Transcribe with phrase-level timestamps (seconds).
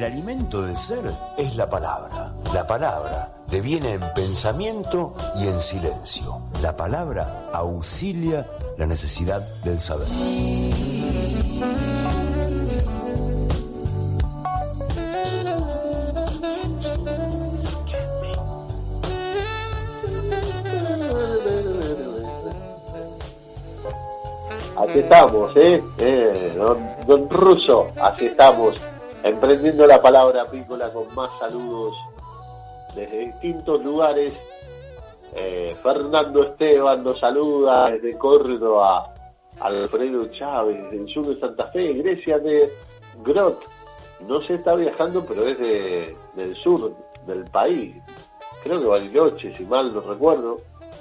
[0.00, 2.32] El alimento del ser es la palabra.
[2.54, 6.40] La palabra deviene en pensamiento y en silencio.
[6.62, 8.46] La palabra auxilia
[8.78, 10.08] la necesidad del saber.
[24.78, 25.84] Así estamos, ¿eh?
[25.98, 28.80] eh don, don Russo, así estamos
[29.22, 31.94] emprendiendo la palabra apícola con más saludos
[32.94, 34.34] desde distintos lugares.
[35.34, 39.14] Eh, Fernando Esteban nos saluda desde Córdoba,
[39.60, 42.70] Alfredo Chávez, del sur de Santa Fe, Grecia de
[43.22, 43.60] Grot.
[44.26, 46.94] No se está viajando, pero es de, del sur
[47.26, 47.94] del país.
[48.62, 50.58] Creo que Bariloche, si mal no recuerdo,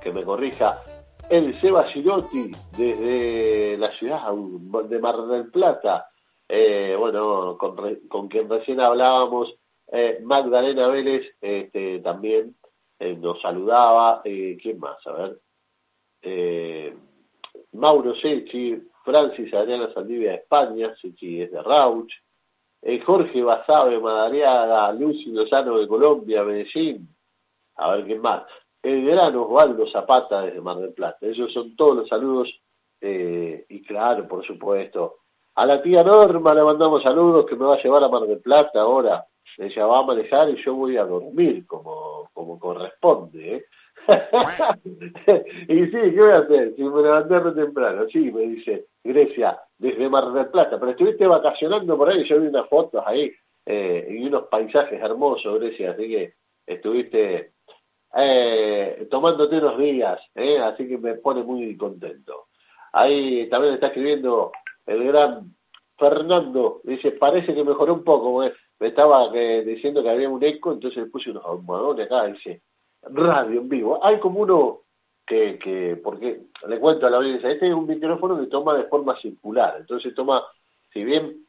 [0.00, 0.82] que me corrija.
[1.28, 4.20] El Seba Girotti, desde la ciudad
[4.88, 6.09] de Mar del Plata,
[6.52, 7.76] eh, bueno, con,
[8.08, 9.54] con, quien recién hablábamos,
[9.92, 12.56] eh, Magdalena Vélez este, también
[12.98, 14.20] eh, nos saludaba.
[14.22, 14.98] ¿Quién más?
[15.06, 15.12] A
[16.22, 16.94] ver.
[17.72, 22.12] Mauro Sechi, Francis Adriana Saldivia de España, Sechi es de Rauch.
[23.06, 27.14] Jorge Basabe Madariaga, Lucy Lozano de Colombia, Medellín.
[27.76, 28.42] A ver quién más.
[28.82, 31.26] El gran Osvaldo Zapata desde Mar del Plata.
[31.26, 32.48] Esos son todos los saludos.
[33.00, 35.20] y claro, por supuesto,
[35.54, 38.40] a la tía Norma le mandamos saludos que me va a llevar a Mar del
[38.40, 39.26] Plata ahora.
[39.58, 43.56] Ella va a manejar y yo voy a dormir como, como corresponde.
[43.56, 43.64] ¿eh?
[45.68, 46.74] y sí, ¿qué voy a hacer?
[46.76, 51.26] Si me levanté re temprano, sí, me dice Grecia, desde Mar del Plata, pero estuviste
[51.26, 53.32] vacacionando por ahí, yo vi unas fotos ahí
[53.66, 56.34] eh, y unos paisajes hermosos, Grecia, así que
[56.66, 57.52] estuviste
[58.16, 60.58] eh, tomándote unos días, ¿eh?
[60.58, 62.46] así que me pone muy contento.
[62.92, 64.50] Ahí también está escribiendo
[64.90, 65.54] el gran
[65.96, 70.72] Fernando, dice, parece que mejoró un poco, me estaba eh, diciendo que había un eco,
[70.72, 72.62] entonces le puse unos almohadones acá, dice,
[73.02, 74.04] radio en vivo.
[74.04, 74.80] Hay como uno
[75.26, 78.84] que, que, porque le cuento a la audiencia, este es un micrófono que toma de
[78.84, 80.42] forma circular, entonces toma,
[80.92, 81.46] si bien,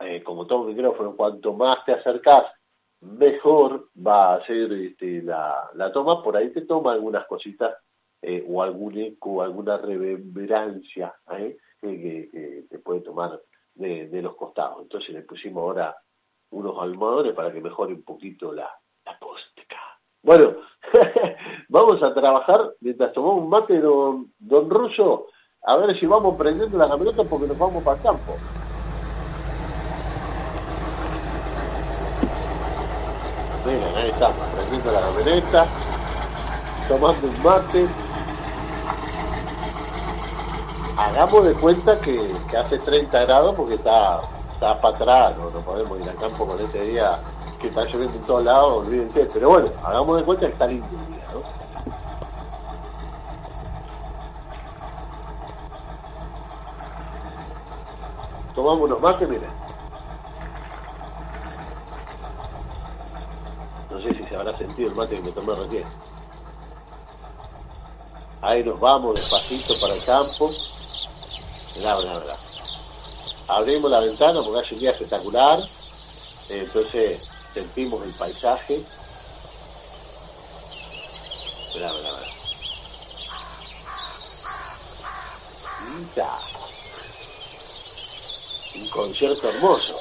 [0.00, 2.44] eh, como todo micrófono, cuanto más te acercas,
[3.00, 7.76] mejor va a ser este, la, la toma, por ahí te toma algunas cositas
[8.20, 11.56] eh, o algún eco, alguna reverberancia, ¿eh?
[11.80, 13.00] que, que, te puede
[13.74, 14.82] de, los costados.
[14.82, 15.96] Entonces le pusimos ahora
[16.50, 18.70] unos almohadones para que mejore un poquito la,
[19.04, 19.18] la.
[20.22, 20.56] Bueno,
[21.68, 25.26] vamos a trabajar mientras tomamos un mate, don, don Russo,
[25.62, 28.36] a ver si vamos prendiendo la camioneta porque nos vamos para el campo.
[33.64, 35.66] Miren, ahí estamos, prendiendo la camioneta,
[36.88, 38.07] tomando un mate
[40.98, 44.20] hagamos de cuenta que, hace 30 grados porque está,
[44.54, 47.20] está para atrás, no, podemos ir al campo con este día
[47.60, 50.86] que está lloviendo en todos lados, olvídense, pero bueno, hagamos de cuenta que está lindo
[50.86, 51.68] el día, ¿no?
[58.54, 59.50] Tomamos unos mates, miren.
[63.88, 65.84] No sé si se habrá sentido el mate que me tomé recién.
[68.42, 70.50] Ahí nos vamos despacito para el campo.
[73.46, 75.60] Abrimos la ventana porque hace un día espectacular,
[76.48, 77.22] entonces
[77.54, 78.84] sentimos el paisaje.
[88.74, 89.96] Un concierto hermoso.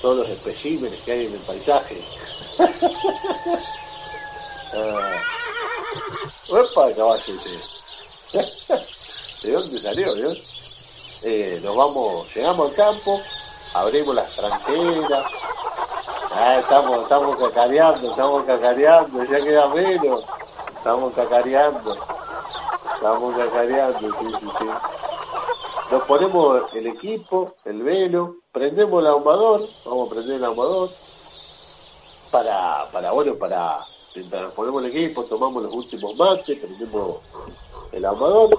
[0.00, 2.00] Todos los especímenes que hay en el paisaje.
[4.74, 5.37] ah.
[6.50, 7.20] ¡Opa, caballo!
[9.42, 10.38] ¿De dónde salió, Dios?
[11.22, 13.20] Eh, nos vamos, llegamos al campo,
[13.74, 15.30] abrimos las tranqueras,
[16.32, 20.24] ah, estamos, estamos cacareando, estamos cacareando, ya queda menos,
[20.74, 21.98] estamos cacareando,
[22.94, 24.66] estamos cacareando, sí, sí, sí.
[25.90, 30.88] Nos ponemos el equipo, el velo, prendemos el ahumador, vamos a prender el ahumador,
[32.30, 33.84] para, para, bueno, para
[34.54, 37.18] ponemos el equipo, tomamos los últimos mates, prendemos
[37.92, 38.58] el amador.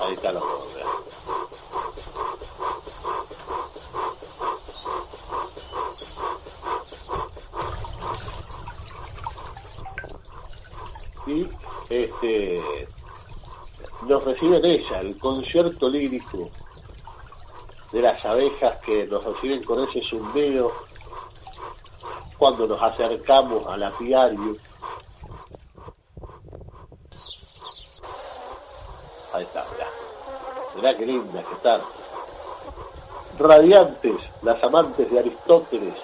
[0.00, 1.07] Ahí está la madre.
[14.24, 16.50] Reciben ella, el concierto lírico
[17.92, 20.72] de las abejas que nos reciben con ese zumbeo
[22.38, 24.56] cuando nos acercamos al apiario.
[29.34, 29.86] Ahí está, mirá.
[30.76, 31.80] Mirá qué lindas que están.
[33.38, 35.94] Radiantes, las amantes de Aristóteles.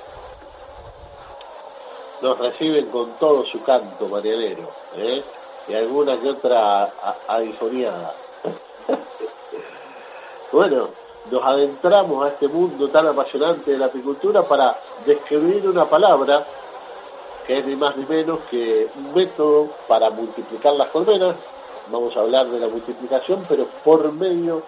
[2.22, 5.22] Nos reciben con todo su canto marianero, ¿eh?
[5.68, 6.92] Y alguna que otra
[7.28, 8.12] adifoniada.
[10.52, 10.88] bueno,
[11.30, 14.76] nos adentramos a este mundo tan apasionante de la apicultura para
[15.06, 16.44] describir una palabra
[17.46, 21.36] que es ni más ni menos que un método para multiplicar las colmenas.
[21.90, 24.62] Vamos a hablar de la multiplicación, pero por medio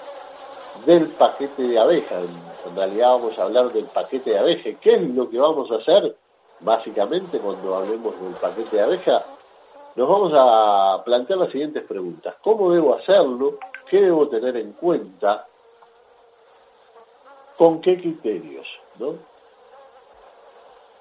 [0.84, 2.16] del paquete de abeja.
[2.16, 4.78] En realidad vamos a hablar del paquete de abeja.
[4.80, 6.16] ¿Qué es lo que vamos a hacer?
[6.60, 9.24] Básicamente, cuando hablemos del paquete de abeja,
[9.96, 12.34] nos vamos a plantear las siguientes preguntas.
[12.42, 13.58] ¿Cómo debo hacerlo?
[13.88, 15.44] ¿Qué debo tener en cuenta?
[17.56, 18.66] ¿Con qué criterios?
[18.98, 19.14] ¿no?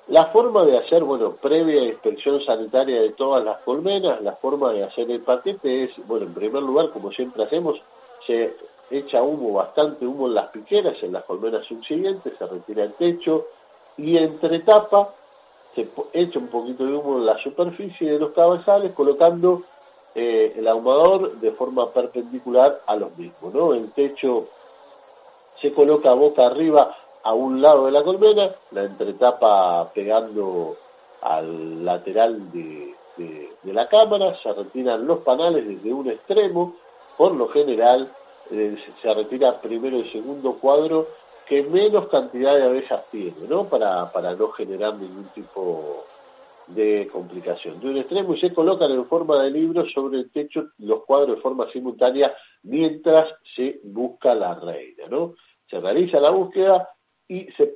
[0.08, 4.84] La forma de hacer, bueno, previa inspección sanitaria de todas las colmenas, la forma de
[4.84, 7.82] hacer el paquete es, bueno, en primer lugar, como siempre hacemos,
[8.26, 8.56] se
[8.92, 13.48] echa humo, bastante humo en las piqueras, en las colmenas subsiguientes, se retira el techo
[13.98, 15.10] y entre tapa
[15.76, 19.64] se echa un poquito de humo en la superficie de los cabezales colocando
[20.16, 23.74] eh, el ahumador de forma perpendicular a los mismos, ¿no?
[23.74, 24.48] El techo
[25.62, 30.76] se coloca boca arriba a un lado de la colmena, la entretapa pegando
[31.22, 32.94] al lateral de,
[33.64, 36.76] la cámara, se retiran los panales desde un extremo,
[37.18, 38.10] por lo general
[38.52, 41.08] eh, se retira primero el segundo cuadro
[41.48, 43.66] que menos cantidad de abejas tiene, ¿no?
[43.66, 46.06] Para, para no generar ningún tipo
[46.68, 47.80] de complicación.
[47.80, 51.36] De un extremo y se colocan en forma de libro sobre el techo los cuadros
[51.36, 52.34] de forma simultánea
[52.64, 55.36] mientras se busca la reina, ¿no?
[55.70, 56.90] Se realiza la búsqueda
[57.28, 57.74] y se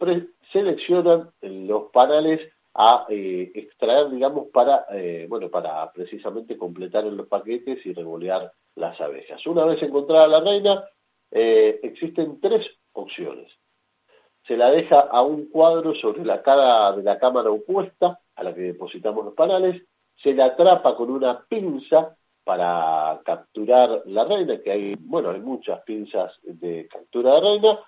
[0.52, 2.42] seleccionan los panales
[2.74, 8.52] a eh, extraer, digamos, para, eh, bueno, para precisamente completar en los paquetes y revolear
[8.76, 9.46] las abejas.
[9.48, 10.84] Una vez encontrada la reina,
[11.32, 12.66] eh, existen tres
[13.16, 18.54] se la deja a un cuadro sobre la cara de la cámara opuesta a la
[18.54, 19.84] que depositamos los panales,
[20.16, 25.82] se la atrapa con una pinza para capturar la reina, que hay, bueno, hay muchas
[25.82, 27.80] pinzas de captura de reina,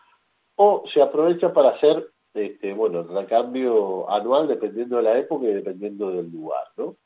[0.56, 5.53] o se aprovecha para hacer, este, bueno, el recambio anual dependiendo de la época y
[5.53, 6.97] dependiendo del lugar, ¿no?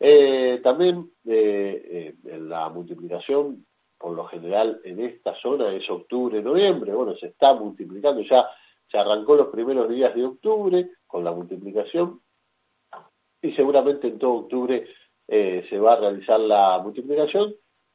[0.00, 3.64] Eh, también eh, eh, la multiplicación,
[3.98, 8.46] por lo general en esta zona es octubre, noviembre, bueno, se está multiplicando ya
[8.90, 12.20] se arrancó los primeros días de octubre con la multiplicación
[13.42, 14.86] y seguramente en todo octubre
[15.28, 17.54] eh, se va a realizar la multiplicación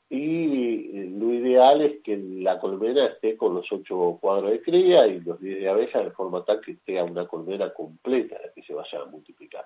[0.10, 5.08] y eh, lo ideal es que la colmena esté con los ocho cuadros de cría
[5.08, 8.62] y los diez de abejas de forma tal que esté una colmena completa la que
[8.64, 9.66] se vaya a multiplicar.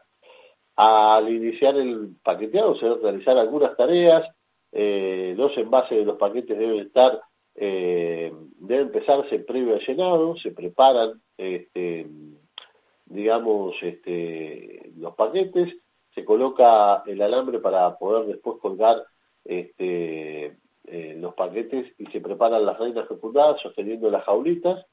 [0.75, 4.27] Al iniciar el paqueteado se deben realizar algunas tareas,
[4.75, 7.22] eh, los envases de los paquetes deben estar
[7.55, 12.05] eh, debe empezarse previo al llenado, se preparan, este,
[13.05, 15.74] digamos, este, los paquetes,
[16.13, 19.03] se coloca el alambre para poder después colgar
[19.46, 24.86] este, eh, los paquetes y se preparan las reinas fecundadas sosteniendo las jaulitas.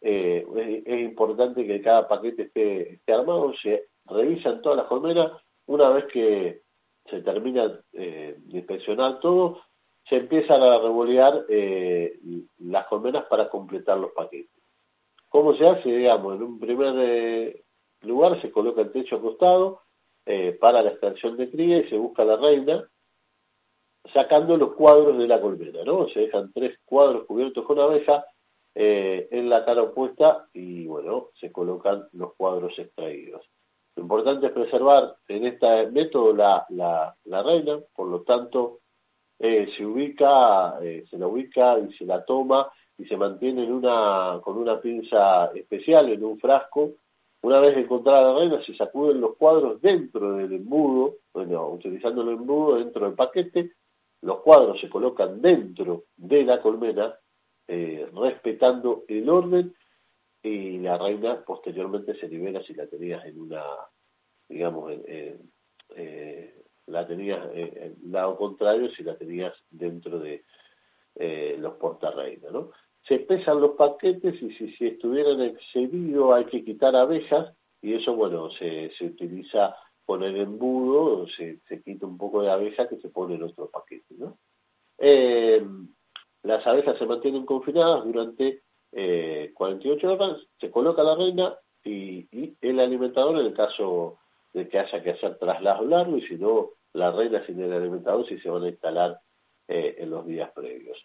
[0.00, 0.44] Eh,
[0.86, 5.30] es, importante que cada paquete esté, esté armado, se revisan todas las colmenas,
[5.66, 6.62] una vez que
[7.08, 9.60] se termina de inspeccionar todo,
[10.10, 12.18] se empiezan a revolear eh,
[12.58, 14.50] las colmenas para completar los paquetes.
[15.28, 15.88] ¿Cómo se hace?
[15.88, 17.62] Digamos, en un primer eh,
[18.02, 19.82] lugar se coloca el techo acostado
[20.26, 22.84] eh, para la extracción de cría y se busca la reina
[24.12, 26.08] sacando los cuadros de la colmena, ¿no?
[26.08, 28.24] Se dejan tres cuadros cubiertos con abeja
[28.72, 33.44] en la cara opuesta y, bueno, se colocan los cuadros extraídos.
[34.00, 38.78] Lo importante es preservar en este método la, la, la reina, por lo tanto,
[39.38, 42.66] eh, se ubica, eh, se la ubica y se la toma
[42.96, 46.92] y se mantiene en una, con una pinza especial en un frasco.
[47.42, 52.30] Una vez encontrada la reina, se sacuden los cuadros dentro del embudo, bueno, utilizando el
[52.30, 53.72] embudo dentro del paquete,
[54.22, 57.14] los cuadros se colocan dentro de la colmena,
[57.68, 59.74] eh, respetando el orden,
[60.42, 63.62] y la reina posteriormente se libera si la tenías en una,
[64.48, 65.50] digamos, en,
[66.86, 70.44] la tenías, eh, lado contrario, si la tenías dentro de
[71.16, 72.70] eh, los portarreinas, ¿no?
[73.06, 78.14] Se pesan los paquetes y si, si estuvieran excedidos hay que quitar abejas y eso,
[78.14, 79.74] bueno, se, se utiliza
[80.10, 83.70] con el embudo se, se quita un poco de abeja que se pone en otro
[83.70, 84.14] paquete.
[84.18, 84.38] ¿no?
[84.98, 85.64] Eh,
[86.42, 92.28] las abejas se mantienen confinadas durante eh, 48 horas, se coloca la reina y,
[92.60, 94.18] el alimentador en el caso
[94.52, 98.26] de que haya que hacer traslados largos y si no, la reina sin el alimentador
[98.26, 99.20] si se van a instalar
[99.68, 100.98] eh, en los días previos.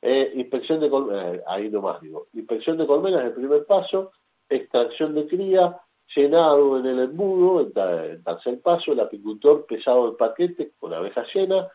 [0.00, 4.12] Eh, inspección de colmenas, eh, ahí nomás digo, inspección de colmenas el primer paso,
[4.48, 5.80] extracción de cría,
[6.14, 11.68] llenado en el embudo, en, tercer paso, el apicultor pesado el paquete con abeja llena,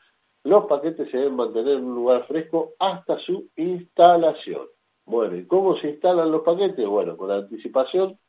[0.44, 4.68] los paquetes se deben mantener en un lugar fresco hasta su instalación.
[5.08, 6.86] Bueno, ¿y cómo se instalan los paquetes?
[6.86, 8.20] Bueno, con anticipación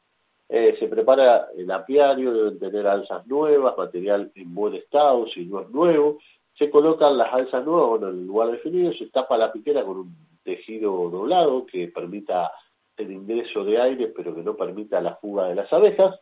[0.49, 5.61] eh, se prepara el apiario, deben tener alzas nuevas, material en buen estado, si no
[5.61, 6.19] es nuevo.
[6.57, 10.17] Se colocan las alzas nuevas en el lugar definido, se tapa la piquera con un
[10.45, 12.53] tejido doblado que permita
[12.97, 16.21] el ingreso de aire, pero que no permita la fuga de las abejas.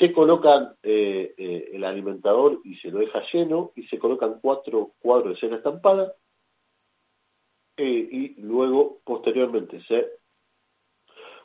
[0.00, 4.90] Se colocan eh, eh, el alimentador y se lo deja lleno y se colocan cuatro
[4.98, 6.12] cuadros de cera estampada
[7.78, 10.16] y luego posteriormente se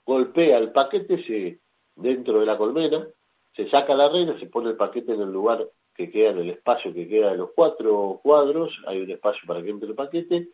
[0.05, 1.59] golpea el paquete se,
[1.95, 3.07] dentro de la colmena,
[3.55, 6.49] se saca la reina, se pone el paquete en el lugar que queda, en el
[6.51, 10.49] espacio que queda de los cuatro cuadros, hay un espacio para que entre el paquete,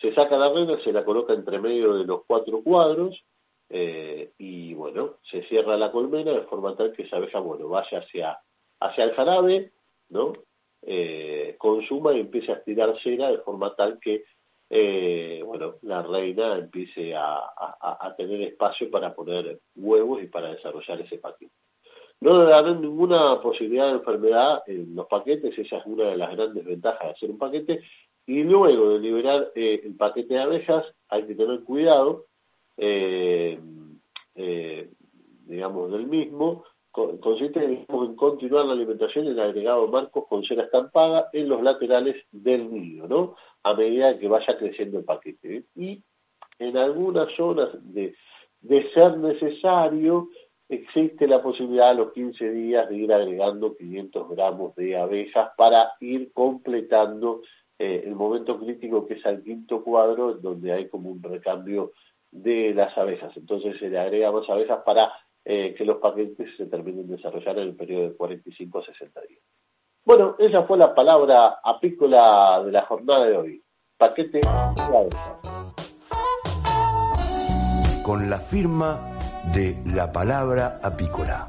[0.00, 3.22] se saca la reina, se la coloca entre medio de los cuatro cuadros,
[3.68, 7.98] eh, y bueno, se cierra la colmena de forma tal que esa abeja, bueno, vaya
[7.98, 8.38] hacia,
[8.80, 9.72] hacia el jarabe,
[10.10, 10.34] ¿no?
[10.82, 14.24] Eh, consuma y empiece a estirar cera de forma tal que
[14.68, 21.18] eh, bueno, la reina empiece a, tener espacio para poner huevos y para desarrollar ese
[21.18, 21.52] paquete.
[22.20, 26.34] No debe haber ninguna posibilidad de enfermedad en los paquetes, esa es una de las
[26.34, 27.80] grandes ventajas de hacer un paquete.
[28.26, 32.24] Y luego de liberar eh, el paquete de abejas, hay que tener cuidado,
[32.76, 33.60] eh,
[35.44, 36.64] digamos, del mismo,
[37.20, 37.84] consiste en
[38.16, 43.36] continuar la alimentación en agregado marcos con cera estampada en los laterales del nido, ¿no?
[43.62, 45.64] A medida que vaya creciendo el paquete.
[45.74, 46.02] Y
[46.58, 48.14] en algunas zonas de,
[48.62, 50.28] de ser necesario,
[50.68, 55.92] existe la posibilidad a los 15 días de ir agregando 500 gramos de abejas para
[56.00, 57.42] ir completando
[57.78, 61.92] eh, el momento crítico que es al quinto cuadro, donde hay como un recambio
[62.30, 63.36] de las abejas.
[63.36, 65.12] Entonces se le agrega más abejas para
[65.48, 69.20] eh, que los paquetes se terminen de desarrollar en el periodo de 45 a 60
[69.28, 69.40] días.
[70.04, 73.62] Bueno, esa fue la palabra apícola de la jornada de hoy.
[73.96, 74.42] Paquete de
[78.02, 79.16] Con la firma
[79.54, 81.48] de la palabra apícola.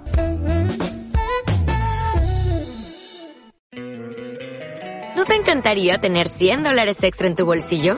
[5.15, 7.97] ¿No te encantaría tener 100 dólares extra en tu bolsillo?